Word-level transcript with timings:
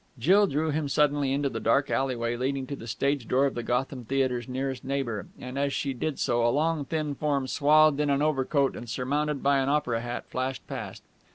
Jill 0.17 0.47
drew 0.47 0.71
him 0.71 0.89
suddenly 0.89 1.31
into 1.31 1.47
the 1.47 1.59
dark 1.59 1.91
alley 1.91 2.15
way 2.15 2.35
leading 2.35 2.65
to 2.65 2.75
the 2.75 2.87
stage 2.87 3.27
door 3.27 3.45
of 3.45 3.53
the 3.53 3.61
Gotham 3.61 4.03
Theatre's 4.03 4.47
nearest 4.49 4.83
neighbour, 4.83 5.27
and, 5.37 5.59
as 5.59 5.73
she 5.73 5.93
did 5.93 6.17
so, 6.17 6.43
a 6.43 6.49
long, 6.49 6.85
thin 6.85 7.13
form, 7.13 7.45
swathed 7.45 7.99
in 7.99 8.09
an 8.09 8.23
overcoat 8.23 8.75
and 8.75 8.89
surmounted 8.89 9.43
by 9.43 9.59
an 9.59 9.69
opera 9.69 10.01
hat, 10.01 10.25
flashed 10.25 10.65
past. 10.65 11.03